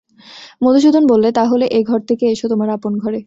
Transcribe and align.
মধুসূদন 0.61 1.03
বললে, 1.07 1.29
তা 1.31 1.43
হলে 1.47 1.65
এ-ঘর 1.71 1.99
থেকে 2.09 2.25
এসো 2.27 2.45
তোমার 2.49 2.69
আপন 2.69 2.93
ঘরে। 2.97 3.19